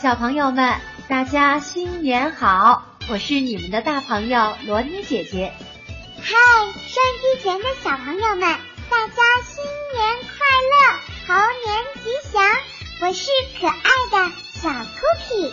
[0.00, 0.76] 小朋友们，
[1.08, 2.84] 大家新年好！
[3.10, 5.52] 我是你们的大朋友罗妮姐姐。
[6.20, 6.36] 嗨，
[6.86, 8.42] 收音机前的小朋友们，
[8.88, 10.38] 大家新年快
[10.70, 10.94] 乐，
[11.26, 11.34] 猴
[11.64, 12.44] 年吉祥！
[13.02, 13.28] 我是
[13.60, 15.50] 可爱的小 Cookie。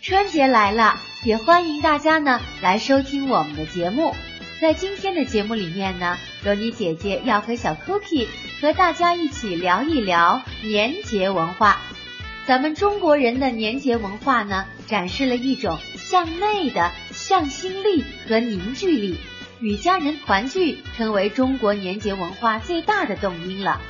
[0.00, 4.14] 春节来了，也欢迎大家呢来收听我们的节目。
[4.62, 8.28] 在今天的节目里面呢，罗妮姐姐要和小 Cookie
[8.62, 11.82] 和大家一起聊一聊年节文化。
[12.46, 19.18] 咱们中国人的年节文化呢，展示了一种向内的向心力和凝聚力，
[19.60, 23.80] 与家人团聚成为中国年节文化最大的动因了。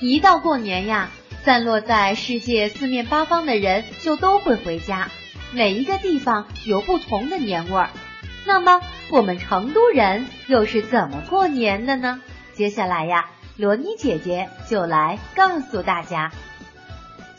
[0.00, 1.10] 一到过年呀，
[1.44, 5.10] 散落在世界四面八方的人就都会回家，
[5.52, 7.90] 每一个地方有不同的年味儿。
[8.46, 12.22] 那么我们成都人又是怎么过年的呢？
[12.54, 16.32] 接下来呀，罗妮姐姐就来告诉大家。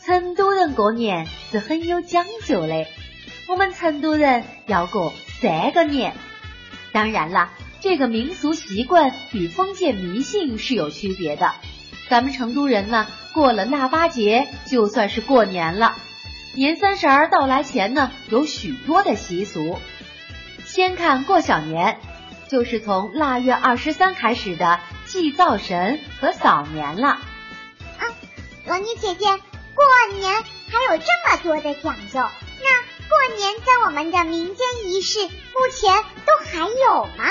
[0.08, 2.86] 成都人过年是很有讲究的，
[3.46, 6.14] 我们成都人要过三个年。
[6.92, 7.50] 当然了，
[7.82, 11.52] 这个民俗习惯与封建迷信是有区别的。
[12.08, 15.94] 咱们成都人呢，过了腊八节就算是过年了。
[16.54, 19.78] 年三十儿到来前呢，有许多的习俗。
[20.64, 21.98] 先看过小年，
[22.48, 27.08] 就是从腊月二十三开始的祭灶神和扫年了。
[27.08, 27.20] 啊，
[28.66, 29.26] 罗妮姐姐。
[29.78, 37.24] 过年还有这么多的讲究，那过年在我们的民间仪式目前都还有吗？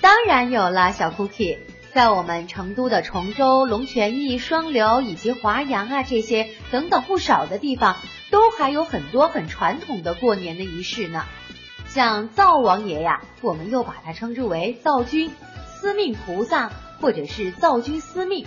[0.00, 1.58] 当然有了，小 Cookie，
[1.92, 7.96] 在我们成都的崇州、龙泉驿、双流以及华阳啊这些等等不少的地方，
[8.30, 11.24] 都还有很多很传统的过年的仪式呢。
[11.88, 15.32] 像灶王爷呀，我们又把它称之为灶君、
[15.66, 18.46] 司命菩萨，或者是灶君司命。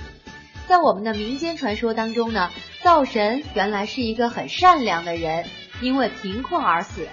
[0.70, 2.52] 在我们的民间传说当中呢。
[2.84, 5.46] 灶神原来是一个很善良的人，
[5.82, 7.08] 因为贫困而死，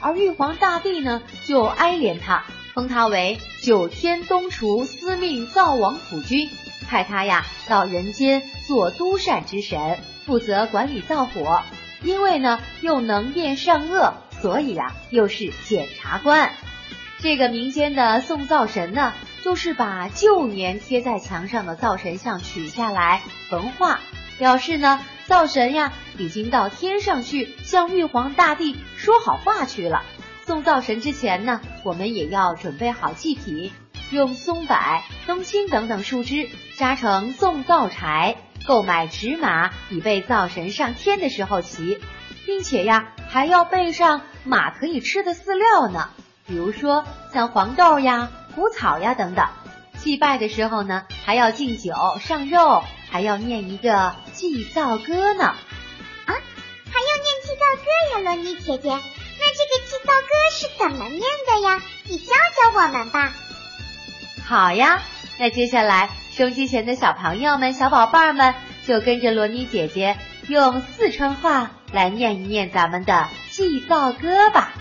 [0.00, 6.48] 而玉皇大帝呢就哀怜他，封他为九天东厨司命灶王府君，
[6.88, 11.62] 派他呀到人间做督善之神，负责管理灶火。
[12.02, 16.52] 因为呢又能辨善恶，所以呀又是检察官。
[17.18, 24.00] 这个民间的送灶神呢，就是把旧年贴在墙上的灶神像取下来焚化。
[24.38, 30.02] 表示呢，灶神呀已经到天上去向玉皇大帝说好话去了。
[30.46, 33.70] 送灶神之前呢，我们也要准备好祭品，
[34.10, 34.76] 用松柏、
[35.26, 38.36] 冬青等等树枝扎成送灶柴，
[38.66, 41.98] 购买纸马，以备灶神上天的时候骑，
[42.46, 46.08] 并且呀还要备上马可以吃的饲料呢，
[46.46, 49.46] 比如说像黄豆呀、谷草呀等等。
[49.98, 52.84] 祭拜的时候呢，还要敬酒上肉。
[53.12, 55.56] 还要念一个祭灶歌呢，啊，
[56.28, 57.82] 还要念祭灶歌
[58.14, 58.88] 呀，罗尼姐姐。
[58.88, 61.82] 那这个祭灶歌是怎么念的呀？
[62.06, 63.32] 你教教我们吧。
[64.46, 65.02] 好呀，
[65.40, 68.54] 那接下来收机前的小朋友们、小宝贝儿们，
[68.86, 70.16] 就跟着罗尼姐姐
[70.46, 74.72] 用四川话来念一念咱们的祭灶歌吧。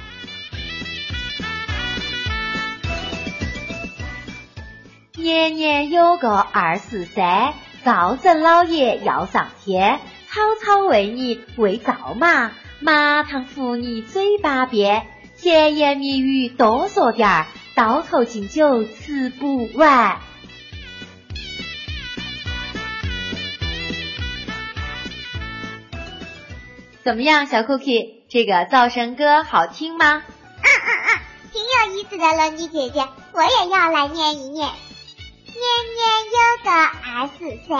[5.29, 7.53] 年年有个二十三。
[7.85, 15.05] 灶神老爷要上天，草草为你喂灶马，马糖糊你嘴巴边，
[15.37, 17.45] 甜言蜜语多说点儿，
[17.75, 20.17] 倒头敬酒吃不完。
[27.03, 30.17] 怎么样，小 cookie，这个灶神歌好听吗？
[30.17, 31.19] 嗯嗯嗯，
[31.53, 34.67] 挺有意思的了，你姐姐，我也要来念一念。
[35.59, 37.73] 年年有个二十三，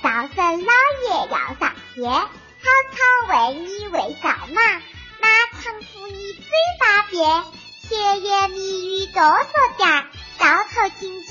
[0.00, 0.70] 灶神老
[1.02, 2.96] 爷要上天，草草
[3.28, 4.60] 为你喂灶马，
[5.20, 5.26] 马
[5.60, 6.44] 常服你嘴
[6.78, 7.44] 巴边，
[7.82, 9.42] 甜言蜜语多说
[9.76, 10.06] 点儿，
[10.38, 11.26] 倒头敬酒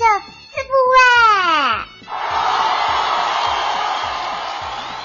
[0.52, 1.88] 吃不完。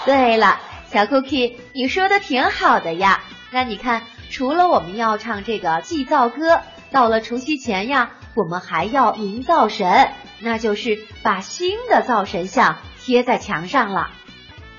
[0.05, 0.59] 对了，
[0.91, 3.23] 小 cookie，你说的挺好的呀。
[3.51, 6.61] 那你看，除了我们要唱这个祭灶歌，
[6.91, 10.11] 到了除夕前呀，我们还要迎灶神。
[10.41, 14.11] 那就是把新的灶神像贴在墙上了。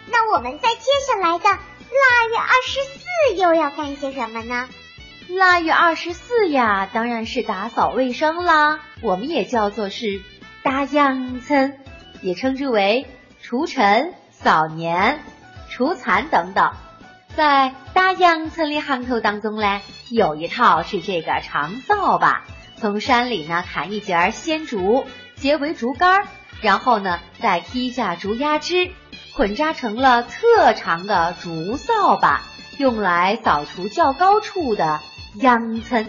[0.06, 4.68] 那我们在接下来的腊月二十四又要干些什么呢？
[5.28, 8.80] 腊月二十四呀，当然是打扫卫生啦。
[9.00, 10.20] 我们也叫做是
[10.62, 11.78] 大秧村，
[12.20, 13.06] 也称之为
[13.40, 15.22] 除尘、扫年、
[15.70, 16.72] 除残等等。
[17.34, 19.80] 在打阳春的行头当中呢，
[20.10, 22.44] 有一套是这个长扫把，
[22.76, 25.06] 从山里呢砍一截鲜竹。
[25.42, 26.28] 结为竹竿，
[26.60, 28.92] 然后呢，再劈下竹丫枝，
[29.34, 32.42] 捆扎成了特长的竹扫把，
[32.78, 35.00] 用来扫除较高处的
[35.34, 36.06] 秧村。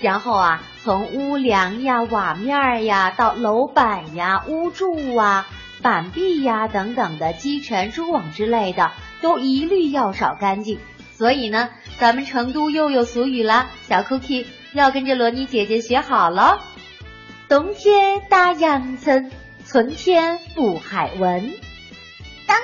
[0.00, 5.46] 然后啊，从屋梁呀、瓦面呀，到楼板呀、屋柱啊、
[5.80, 8.90] 板壁呀等等的积尘、蛛网之类的，
[9.20, 10.80] 都一律要扫干净。
[11.16, 11.68] 所以呢，
[11.98, 16.60] 咱们成都又有俗语了，小 cookie 要跟着罗尼姐姐学好了。
[17.52, 19.30] 冬天打秧村，
[19.68, 21.42] 春天不海文。
[21.42, 21.50] 冬
[22.46, 22.56] 天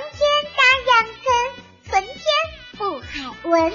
[0.57, 1.31] 打秧村，
[1.91, 2.17] 春天
[2.79, 3.07] 不海
[3.51, 3.71] 文。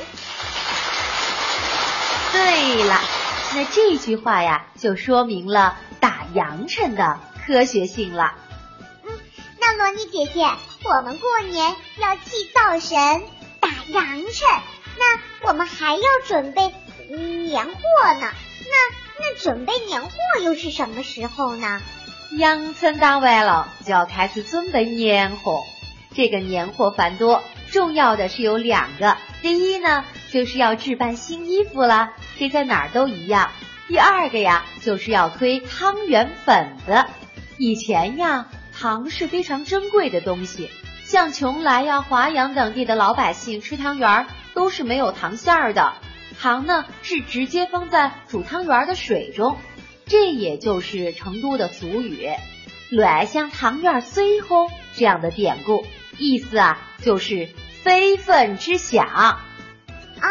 [2.32, 3.00] 对了，
[3.54, 8.34] 那这句话呀，就说明了打扬尘的科学性了。
[9.04, 9.12] 嗯，
[9.60, 10.48] 那罗妮姐姐，
[10.84, 13.22] 我们过年要祭灶神，
[13.60, 14.48] 打扬尘，
[14.98, 16.74] 那我们还要准备
[17.08, 18.32] 年货呢。
[19.44, 20.10] 准备年货
[20.42, 21.82] 又是什么时候呢？
[22.38, 25.64] 秧村打完了，就要开始准备年货。
[26.14, 29.18] 这个年货繁多，重要的是有两个。
[29.42, 33.52] 第一呢，就是要置办新衣服啦，这在哪儿都一样。
[33.90, 37.04] 第二个呀，就是要推汤圆粉子。
[37.58, 40.72] 以前呀，糖是非常珍贵的东西，
[41.04, 45.92] 像邛崃呀、华阳等地的老百姓吃汤圆都是没有糖馅儿的。
[46.34, 49.58] 糖呢是直接放在煮汤圆的水中，
[50.06, 52.30] 这也就是成都的俗语
[52.92, 55.86] “乱香汤圆水喝”这样的典故，
[56.18, 57.50] 意思啊就是
[57.84, 59.06] 非分之想。
[59.08, 60.28] 哦，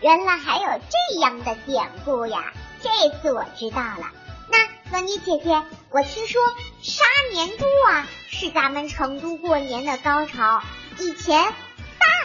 [0.00, 2.52] 原来还有这样的典故呀，
[2.82, 4.10] 这次我知道了。
[4.50, 4.58] 那
[4.90, 6.40] 罗妮姐姐，我听说
[6.82, 10.62] 杀年猪啊是咱们成都过年的高潮，
[10.98, 11.42] 以前。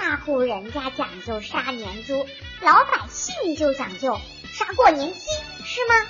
[0.01, 2.25] 大户人家讲究杀年猪，
[2.61, 4.17] 老百姓就讲究
[4.49, 5.19] 杀过年鸡，
[5.65, 6.05] 是吗？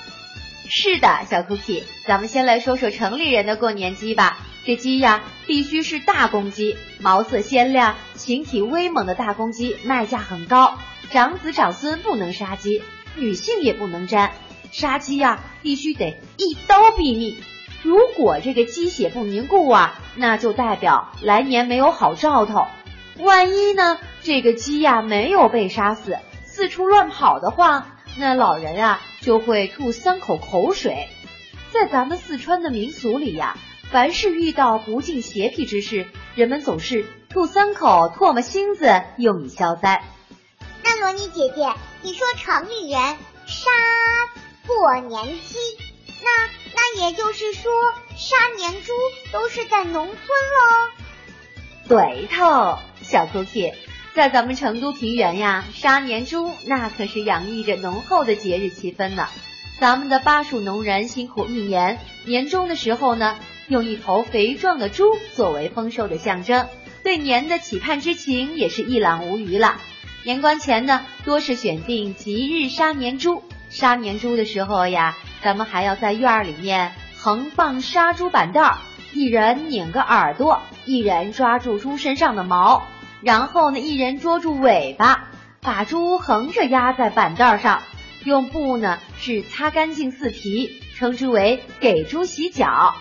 [0.70, 4.38] 是的，小 cookie，咱们先来说说城里人的过年鸡吧。
[4.64, 10.78] 这鸡呀，必须是大公鸡，毛色鲜亮、形体威猛的大公鸡，卖价很高。
[11.10, 12.84] 长子长孙不能杀鸡，
[13.16, 14.32] 女性也不能沾。
[14.72, 17.36] 杀鸡呀，必须得一刀毙命。
[17.82, 22.68] 如果这个鸡血不凝固啊，那就代表来年没有好兆头。
[23.20, 24.00] 万一呢？
[24.24, 31.10] 这个鸡呀没有被杀死，四处乱跑的话，那老人啊就会吐三口口水。
[31.72, 33.58] 在咱们四川的民俗里呀，
[33.92, 40.04] 凡是遇到不敬邪僻之事，人们总是吐三口唾沫星子，用以消灾。
[40.84, 43.00] 那罗妮姐姐，你说城里人
[43.46, 43.70] 杀
[44.66, 45.58] 过年鸡，
[46.24, 46.30] 那
[46.74, 47.72] 那也就是说
[48.16, 48.94] 杀年猪
[49.32, 50.90] 都是在农村喽？
[51.88, 52.80] 对头。
[53.10, 53.74] 小 cookie，
[54.14, 59.28] 在咱们成都平原呀，杀年猪那可是洋溢着浓厚的节日气氛呢。
[59.80, 66.68] 咱们的巴蜀农人辛苦一年，年终的时候呢，用一头肥壮的猪作为丰收的象征，
[67.04, 69.82] 对年的期盼之情也是一览无余了。
[70.24, 73.42] 年关前呢，多是选定吉日杀年猪。
[73.72, 78.72] 杀年猪的时候呀，咱们还要在院儿里面横放杀猪板凳，
[79.14, 82.86] 一人拧个耳朵，一人抓住猪身上的毛。
[83.22, 85.30] 然后呢，一人捉住尾巴，
[85.62, 87.82] 把猪横着压在板凳上，
[88.24, 92.96] 用布呢是擦干净四蹄，称之为给猪洗脚。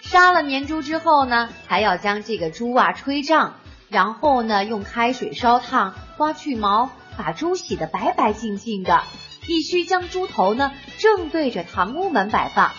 [0.00, 3.54] 杀了年猪之后呢，还要将这个猪啊吹胀，
[3.88, 9.02] 然后呢用开水烧烫，刮去毛，把猪洗得白白净净的。
[9.46, 12.72] 必须将猪头呢正对着堂屋门摆放，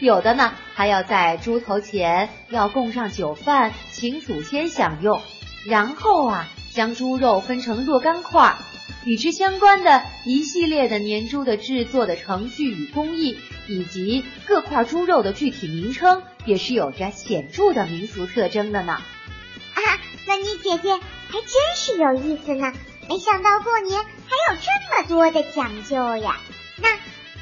[0.00, 5.20] 有的呢还要在猪头前要供上酒饭，请祖先享用。
[5.66, 8.56] 然后啊，将猪肉分成若干块，
[9.04, 13.38] 与之相关的一系列的年猪的制作的程序与工艺，
[13.68, 18.92] 以及各块猪肉的具体名称，也是有着显著的民俗特征的呢。
[19.74, 19.80] 啊，
[20.26, 22.72] 那你姐姐还真是有意思呢，
[23.08, 26.38] 没想到过年还有这么多的讲究呀。
[26.76, 26.88] 那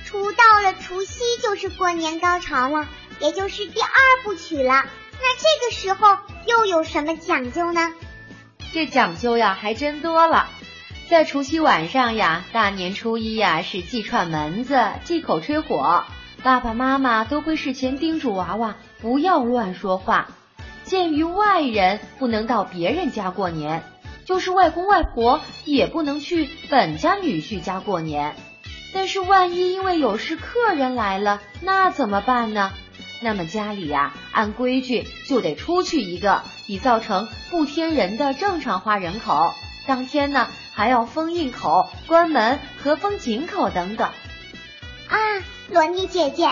[0.05, 2.89] 除到了除夕就是过年高潮了，
[3.21, 3.89] 也就是第二
[4.25, 4.85] 部曲了。
[5.21, 7.93] 那这个时候又有什么讲究呢？
[8.73, 10.49] 这讲究呀，还真多了。
[11.09, 16.05] 在除夕晚上呀，大年初一呀，是祭串门子、祭口吹火。
[16.43, 20.29] 爸爸妈妈都会事前叮嘱娃娃不要乱说话。
[20.85, 23.83] 鉴于外人不能到别人家过年，
[24.25, 28.37] 就是外公外婆也不能去本家女婿家过年。
[28.95, 32.73] 但是万一因为有事客人来了，那怎么办呢？
[33.21, 39.55] 那么家里呀，按规矩就得出去一个，以造成不添人的正常化人口。
[39.87, 44.09] 当天呢，还要封印口、关门和封井口等等。
[45.09, 45.17] 啊，
[45.71, 46.49] 罗尼姐姐，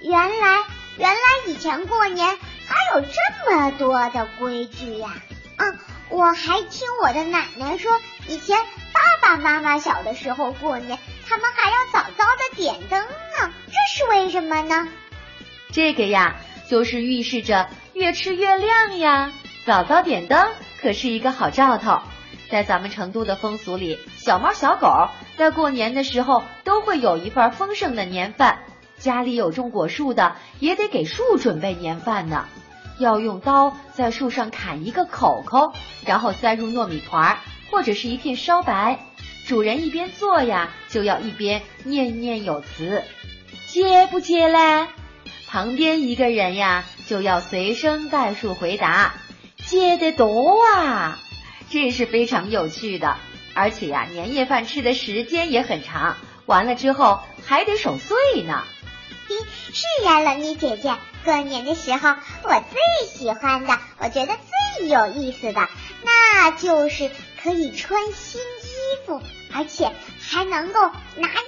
[0.00, 0.64] 原来
[0.96, 2.26] 原来以前过年
[2.66, 5.14] 还有这么多的规矩呀！
[5.56, 5.64] 啊，
[6.08, 7.90] 我还听我的奶奶说，
[8.28, 8.56] 以前
[8.92, 14.88] 爸爸妈妈小的时候过年，他们还要早早的点灯呢，这是为什么呢？
[15.76, 16.36] 这个呀，
[16.70, 19.30] 就是预示着越吃越亮呀。
[19.66, 20.48] 早早点灯
[20.80, 22.00] 可是一个好兆头。
[22.48, 28.60] 在咱们成都的风俗里，小猫小狗在过年的时候都会有一份丰盛的年饭。
[28.96, 32.46] 家里有种果树的，也得给树准备年饭呢。
[32.98, 35.74] 要用刀在树上砍一个口口，
[36.06, 37.36] 然后塞入糯米团
[37.70, 38.98] 或者是一片烧白。
[39.46, 43.02] 主人一边做呀，就要一边念念有词
[43.68, 44.86] ：“接不接嘞？”
[45.48, 49.14] 旁边一个人呀，就要随声代数回答
[49.64, 51.18] ：“接得多啊！”
[51.70, 53.16] 这是非常有趣的，
[53.54, 58.64] 而且呀，年夜饭吃的时间也很长，完了之后还得守岁呢。
[59.72, 62.10] 是呀，冷妮姐姐，过年的时候
[62.44, 64.36] 我最喜欢的，我觉得
[64.78, 65.68] 最有意思的，
[66.02, 67.10] 那就是
[67.42, 69.20] 可以穿新衣服，
[69.52, 70.80] 而且还能够
[71.16, 71.38] 拿压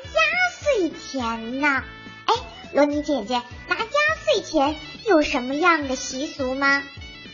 [0.61, 1.85] 岁钱呢。
[2.29, 2.35] 哎，
[2.75, 3.85] 罗尼姐姐，拿压
[4.25, 6.83] 岁钱有什么样的习俗吗？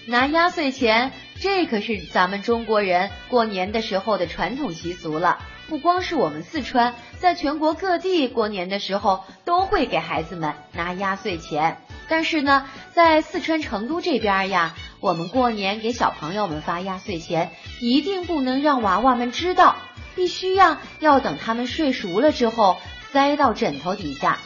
[0.06, 1.12] 拿压岁钱。
[1.40, 5.38] 这可是咱们中国人过年的时候的传统习俗了。
[5.68, 11.78] 不光是我们四川，在全国各地过年的时候都会给孩子们拿压岁钱。
[12.08, 19.76] 但是呢，在四川成都这边呀，我们过年给小朋友们发压岁钱，一定不能让娃娃们知道，
[20.14, 22.76] 必须呀要等他们睡熟了之后
[23.10, 24.38] 塞到枕头底下。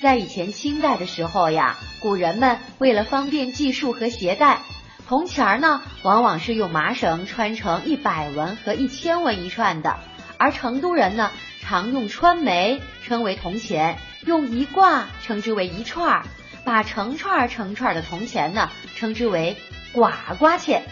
[0.00, 4.60] 在以前清代的时候呀，古人们为了方便计数和携带。
[5.08, 9.98] 铜钱儿呢，往往是用麻绳穿成一百文和一千文一串的，
[10.36, 11.30] 而成都人呢，
[11.62, 16.22] 常用穿枚称为铜钱，用一挂称之为一串儿，
[16.64, 19.56] 把成串儿成串的铜钱呢，称之为
[19.94, 20.82] 寡寡钱。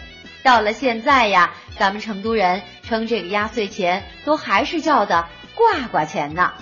[0.43, 6.53] 到了现在呀，咱们成都人称这个压岁钱都还是叫的挂挂钱呢。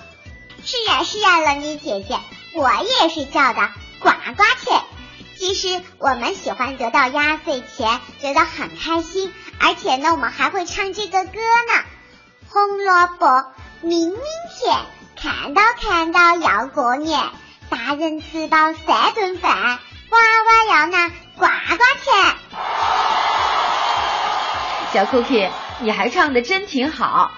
[0.66, 2.18] 是呀是呀，冷妮姐姐，
[2.54, 4.82] 我也是叫的呱呱钱。
[5.38, 11.84] 其实我们喜欢得到压岁钱，觉得很开心，而且呢，我们还会唱这个歌呢。
[12.50, 13.52] 红萝卜
[13.82, 14.20] 明明
[14.58, 14.78] 甜，
[15.22, 17.20] 看到看到要过年，
[17.70, 22.36] 大人吃饱三顿饭，娃娃要拿呱呱钱。
[24.94, 27.32] 小 cookie，你还唱的真挺好。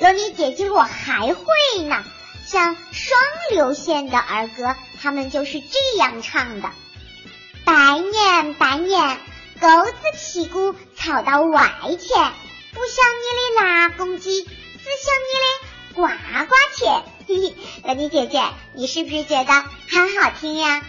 [0.00, 1.44] 罗尼姐姐，我还会
[1.84, 2.02] 呢，
[2.46, 6.70] 像双流县的儿歌，他们就是这样唱的。
[7.64, 9.18] 百年百年，
[9.60, 11.98] 狗子屁股朝到外前，
[12.72, 16.02] 不像你的拉公鸡，只像你的呱
[16.46, 17.02] 呱钱。
[17.26, 18.40] 嘿嘿，乐妮姐姐，
[18.74, 19.52] 你是不是觉得
[19.90, 20.82] 很好听呀？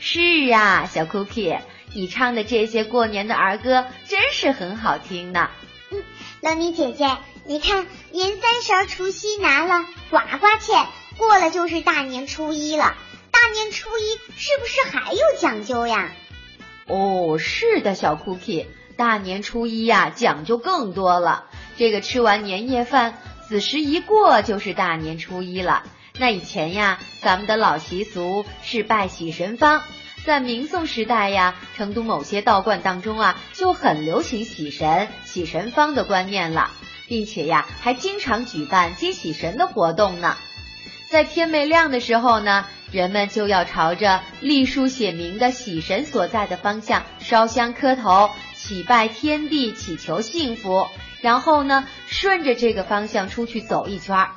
[0.00, 1.60] 是啊，小 cookie，
[1.92, 5.50] 你唱的这些过年的儿歌真是很好听呢。
[5.90, 6.02] 嗯，
[6.40, 7.04] 乐妮姐姐，
[7.46, 10.86] 你看年三十除夕拿了呱呱钱，
[11.18, 12.96] 过了就是大年初一了。
[13.30, 16.12] 大年初一是不是还有讲究呀？
[16.86, 21.44] 哦，是的，小 cookie，大年初一呀讲究更多了。
[21.76, 25.82] 这个吃完年夜饭，子时一过就是大年初一了。
[26.18, 29.82] 那以前呀，咱们的老习俗是拜喜神方，
[30.24, 36.70] 在明宋时代呀，成都某些道观当中啊就很流行喜神、喜神方的观念了，
[37.08, 40.36] 并且呀还经常举办接喜神的活动呢。
[41.10, 42.64] 在天没亮的时候呢。
[42.92, 50.86] 人们就要朝着隶书写明的喜神所在的方向烧香磕头，祈拜天地，祈求幸福。
[51.20, 54.28] 然后呢，顺着这个方向出去走一圈。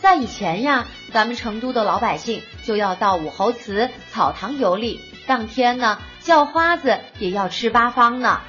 [0.00, 8.40] 在以前呀，咱们成都的老百姓就要到武侯祠草堂游历，当天呢，叫花子也要吃八方呢。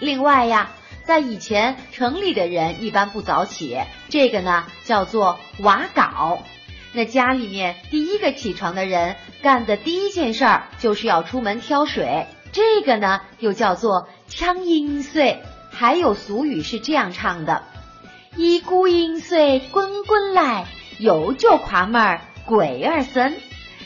[0.00, 0.70] 另外呀，
[1.04, 6.38] 在以前城里的人一般不早起，这个呢叫做瓦岗。
[6.92, 15.42] 那家里面第一个起床的人干的第一件事儿就是要出门挑水，这个呢又叫做抢阴水。
[15.70, 17.64] 还有俗语是这样唱的：
[18.36, 20.66] 一股阴水滚滚来，
[20.98, 23.34] 又就跨门儿鬼儿生。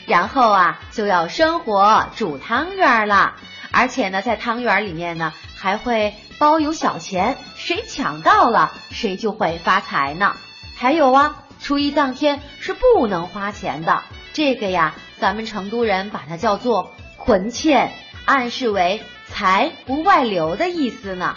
[0.05, 3.35] 然后啊就要生火煮汤圆了，
[3.71, 10.35] 而且呢在汤圆里面呢还会包有小钱，谁抢到了谁就会发财呢。
[10.75, 11.43] 还有啊。
[11.61, 17.91] 初一当天是不能花钱的，这个呀，咱们成都人把它叫做“捆欠”，
[18.23, 21.35] 暗示为财不外流的意思呢。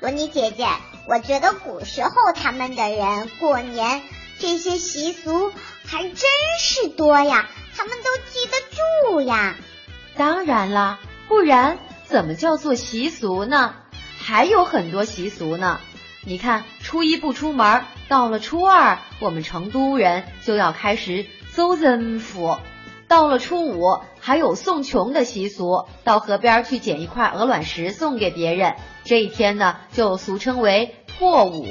[0.00, 0.68] 罗妮姐姐，
[1.06, 4.02] 我觉得古时候他们的人过年
[4.38, 5.50] 这些习俗
[5.86, 6.14] 还真
[6.60, 9.54] 是多呀，他们都记得住呀。
[10.14, 13.74] 当然啦，不然怎么叫做习俗呢？
[14.28, 15.80] 还有很多习俗呢。
[16.22, 22.58] 你看，初一不出门，到了初二，我们成都人就要开始走人府。
[23.08, 28.74] 到了初五，还有送穷的习俗，到河边去捡一块鹅卵石送给别人。
[29.02, 31.64] 这一天呢，就俗称为破五。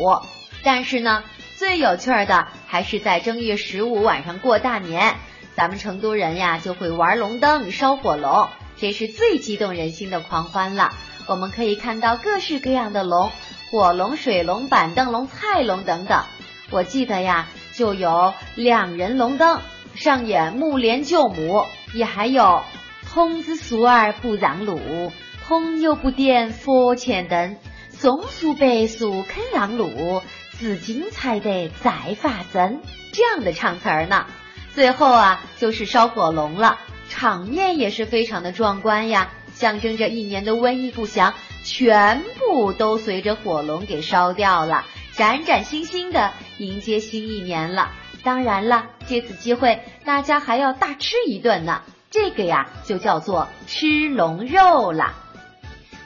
[0.64, 1.24] 但是呢，
[1.58, 5.18] 最有趣的还是在正月十五晚上过大年，
[5.56, 10.92] 咱们成都人呀就会玩龙灯、烧火龙，这是最激动人心的狂欢了。
[11.28, 13.32] 我们可以看到各式各样的龙。
[13.70, 16.24] 火龙、水龙、板凳龙、菜龙等等，
[16.72, 19.60] 我记得呀，就有两人龙灯
[19.94, 22.64] 上演木莲救母，也还有
[23.10, 25.12] 童子素儿不让路，
[25.46, 27.58] 朋友不点佛前灯，
[27.90, 32.80] 松树白树肯让路，自今才得再发生
[33.12, 34.28] 这样的唱词儿呢。
[34.74, 36.78] 最后啊，就是烧火龙了，
[37.10, 41.34] 场面也是非常的壮观呀，象征着一年的瘟疫不祥。
[41.64, 47.92] 全部都随着火龙给烧掉了，崭崭新新的迎接新一年了。
[48.24, 51.82] 当然了，借此机会，大家还要大吃一顿呢。
[52.10, 55.14] 这个呀，就叫做吃龙肉了。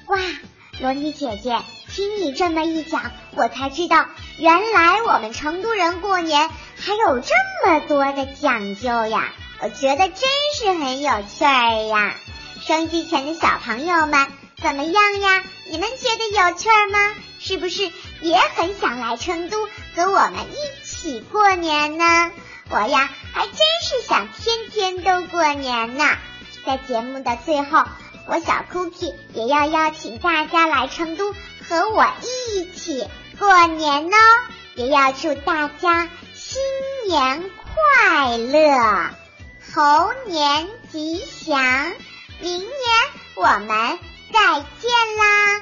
[0.08, 0.18] 哇，
[0.80, 4.08] 罗尼姐姐，听你这么一讲，我才知道，
[4.40, 7.36] 原来我们成都人过年还有这
[7.68, 9.32] 么多的讲究呀！
[9.62, 12.16] 我觉得真是很有趣儿呀。
[12.66, 14.28] 收机前的小朋友们。
[14.62, 15.44] 怎么样呀？
[15.72, 17.16] 你们觉得有趣吗？
[17.40, 17.92] 是不是
[18.22, 19.66] 也很想来成都
[19.96, 22.32] 和我们一起过年呢？
[22.70, 26.06] 我呀，还真是想天天都过年呢。
[26.64, 27.84] 在节目的最后，
[28.28, 31.34] 我小 Cookie 也要邀请大家来成都
[31.68, 33.08] 和我一起
[33.40, 34.18] 过年哦，
[34.76, 36.62] 也要祝大家新
[37.08, 37.50] 年
[38.06, 39.10] 快乐，
[39.74, 41.92] 猴年吉祥。
[42.42, 42.68] 明年
[43.36, 44.12] 我们。
[44.32, 45.62] 再见啦！